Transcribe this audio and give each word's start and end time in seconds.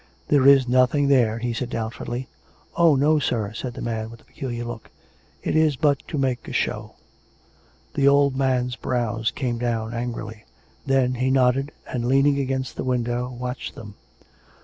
"There 0.29 0.47
is 0.47 0.67
nothing 0.67 1.09
there!" 1.09 1.37
he 1.37 1.53
said 1.53 1.69
doubtfully. 1.69 2.27
*" 2.45 2.59
Oh, 2.75 2.95
no, 2.95 3.19
sir," 3.19 3.53
said 3.53 3.75
the 3.75 3.83
man 3.83 4.09
with 4.09 4.21
a 4.21 4.25
peculiar 4.25 4.63
look." 4.65 4.89
It 5.43 5.55
is 5.55 5.75
but 5.75 5.99
to 6.07 6.17
make 6.17 6.47
a 6.47 6.53
show" 6.53 6.95
The 7.93 8.07
old 8.07 8.35
man's 8.35 8.75
brows 8.75 9.29
came 9.29 9.59
down 9.59 9.93
angrily. 9.93 10.43
Then 10.87 11.13
he 11.13 11.29
nodded; 11.29 11.71
and, 11.87 12.07
leaning 12.07 12.39
against 12.39 12.77
the 12.77 12.83
window, 12.83 13.29
watched 13.29 13.75
them. 13.75 13.93